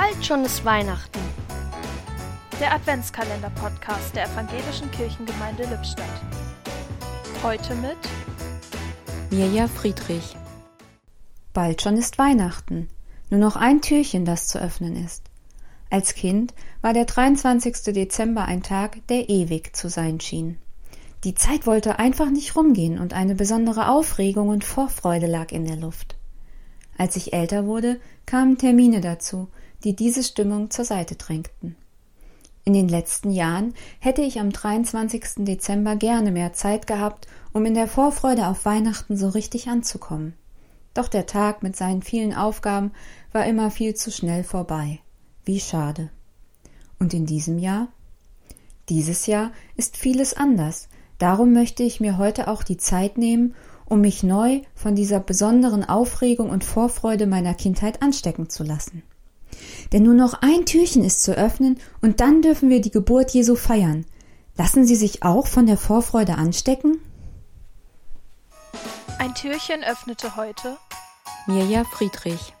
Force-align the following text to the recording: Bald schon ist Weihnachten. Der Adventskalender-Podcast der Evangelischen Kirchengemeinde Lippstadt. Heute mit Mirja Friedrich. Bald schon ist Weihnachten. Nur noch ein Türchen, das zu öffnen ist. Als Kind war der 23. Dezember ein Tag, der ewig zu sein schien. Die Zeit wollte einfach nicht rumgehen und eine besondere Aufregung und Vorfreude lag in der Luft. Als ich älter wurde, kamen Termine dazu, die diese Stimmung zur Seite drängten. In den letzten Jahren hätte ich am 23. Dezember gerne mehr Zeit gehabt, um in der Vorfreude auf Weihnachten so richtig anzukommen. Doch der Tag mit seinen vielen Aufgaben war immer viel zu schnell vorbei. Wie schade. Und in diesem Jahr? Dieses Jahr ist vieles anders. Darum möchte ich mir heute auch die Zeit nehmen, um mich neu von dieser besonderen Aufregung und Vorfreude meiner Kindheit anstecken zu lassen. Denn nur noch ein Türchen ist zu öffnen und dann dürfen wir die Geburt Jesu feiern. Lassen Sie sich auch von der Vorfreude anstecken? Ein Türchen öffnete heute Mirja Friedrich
Bald 0.00 0.24
schon 0.24 0.44
ist 0.44 0.64
Weihnachten. 0.64 1.18
Der 2.60 2.72
Adventskalender-Podcast 2.72 4.14
der 4.14 4.26
Evangelischen 4.26 4.88
Kirchengemeinde 4.92 5.64
Lippstadt. 5.64 6.06
Heute 7.42 7.74
mit 7.74 7.96
Mirja 9.30 9.66
Friedrich. 9.66 10.36
Bald 11.52 11.82
schon 11.82 11.96
ist 11.96 12.16
Weihnachten. 12.16 12.88
Nur 13.28 13.40
noch 13.40 13.56
ein 13.56 13.82
Türchen, 13.82 14.24
das 14.24 14.46
zu 14.46 14.60
öffnen 14.60 14.94
ist. 15.04 15.24
Als 15.90 16.14
Kind 16.14 16.54
war 16.80 16.92
der 16.92 17.04
23. 17.04 17.92
Dezember 17.92 18.44
ein 18.44 18.62
Tag, 18.62 19.04
der 19.08 19.28
ewig 19.28 19.74
zu 19.74 19.88
sein 19.88 20.20
schien. 20.20 20.58
Die 21.24 21.34
Zeit 21.34 21.66
wollte 21.66 21.98
einfach 21.98 22.30
nicht 22.30 22.54
rumgehen 22.54 23.00
und 23.00 23.14
eine 23.14 23.34
besondere 23.34 23.88
Aufregung 23.88 24.48
und 24.48 24.62
Vorfreude 24.62 25.26
lag 25.26 25.50
in 25.50 25.64
der 25.64 25.76
Luft. 25.76 26.14
Als 26.96 27.16
ich 27.16 27.32
älter 27.32 27.66
wurde, 27.66 28.00
kamen 28.26 28.58
Termine 28.58 29.00
dazu, 29.00 29.48
die 29.84 29.94
diese 29.94 30.22
Stimmung 30.22 30.70
zur 30.70 30.84
Seite 30.84 31.14
drängten. 31.14 31.76
In 32.64 32.74
den 32.74 32.88
letzten 32.88 33.30
Jahren 33.30 33.72
hätte 33.98 34.20
ich 34.20 34.40
am 34.40 34.50
23. 34.50 35.44
Dezember 35.46 35.96
gerne 35.96 36.30
mehr 36.30 36.52
Zeit 36.52 36.86
gehabt, 36.86 37.26
um 37.52 37.64
in 37.64 37.74
der 37.74 37.88
Vorfreude 37.88 38.46
auf 38.46 38.66
Weihnachten 38.66 39.16
so 39.16 39.28
richtig 39.28 39.68
anzukommen. 39.68 40.34
Doch 40.92 41.08
der 41.08 41.26
Tag 41.26 41.62
mit 41.62 41.76
seinen 41.76 42.02
vielen 42.02 42.34
Aufgaben 42.34 42.90
war 43.32 43.46
immer 43.46 43.70
viel 43.70 43.94
zu 43.94 44.10
schnell 44.10 44.44
vorbei. 44.44 44.98
Wie 45.44 45.60
schade. 45.60 46.10
Und 46.98 47.14
in 47.14 47.24
diesem 47.24 47.58
Jahr? 47.58 47.88
Dieses 48.88 49.26
Jahr 49.26 49.52
ist 49.76 49.96
vieles 49.96 50.34
anders. 50.34 50.88
Darum 51.18 51.52
möchte 51.52 51.82
ich 51.82 52.00
mir 52.00 52.18
heute 52.18 52.48
auch 52.48 52.62
die 52.62 52.76
Zeit 52.76 53.16
nehmen, 53.16 53.54
um 53.86 54.00
mich 54.02 54.22
neu 54.22 54.60
von 54.74 54.94
dieser 54.94 55.20
besonderen 55.20 55.84
Aufregung 55.84 56.50
und 56.50 56.64
Vorfreude 56.64 57.26
meiner 57.26 57.54
Kindheit 57.54 58.02
anstecken 58.02 58.50
zu 58.50 58.62
lassen. 58.62 59.02
Denn 59.92 60.02
nur 60.02 60.14
noch 60.14 60.34
ein 60.42 60.66
Türchen 60.66 61.04
ist 61.04 61.22
zu 61.22 61.36
öffnen 61.36 61.78
und 62.00 62.20
dann 62.20 62.42
dürfen 62.42 62.70
wir 62.70 62.80
die 62.80 62.90
Geburt 62.90 63.30
Jesu 63.32 63.54
feiern. 63.54 64.04
Lassen 64.56 64.84
Sie 64.86 64.96
sich 64.96 65.22
auch 65.22 65.46
von 65.46 65.66
der 65.66 65.76
Vorfreude 65.76 66.34
anstecken? 66.34 66.98
Ein 69.18 69.34
Türchen 69.34 69.82
öffnete 69.84 70.36
heute 70.36 70.76
Mirja 71.46 71.84
Friedrich 71.84 72.52